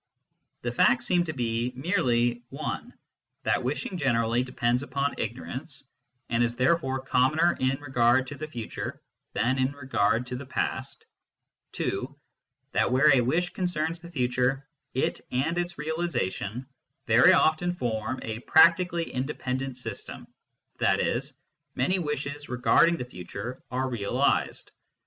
The 0.63 0.71
facts 0.71 1.05
seem 1.05 1.25
to 1.25 1.33
be 1.33 1.73
merely 1.75 2.41
(i) 2.59 2.81
that 3.43 3.61
wishing 3.63 3.99
generallv 3.99 4.01
ON 4.01 4.31
THE 4.31 4.39
NOTION 4.39 4.45
OF 4.47 4.55
CAUSE 4.55 4.55
203 4.55 4.55
depends 4.55 4.81
upon 4.81 5.13
ignorance, 5.19 5.83
and 6.31 6.43
is 6.43 6.55
therefore 6.55 7.01
commoner 7.05 7.55
in 7.59 7.79
regard 7.79 8.25
to 8.25 8.35
the 8.35 8.47
future 8.47 8.99
than 9.33 9.59
in 9.59 9.71
regard 9.73 10.25
to 10.25 10.35
the 10.35 10.45
past; 10.47 11.05
(2) 11.73 12.15
that 12.71 12.91
where 12.91 13.13
a 13.15 13.21
wish 13.21 13.49
concerns 13.51 13.99
the 13.99 14.09
future, 14.09 14.67
it 14.95 15.21
and 15.31 15.59
its 15.59 15.77
realisation 15.77 16.65
very 17.05 17.31
often 17.33 17.71
form 17.71 18.17
a" 18.23 18.39
practically 18.49 19.11
independent 19.11 19.77
system," 19.77 20.25
i.e. 20.83 21.19
many 21.75 21.99
wishes 21.99 22.49
regarding 22.49 22.97
the 22.97 23.05
future 23.05 23.61
are 23.69 23.87
realised. 23.87 24.71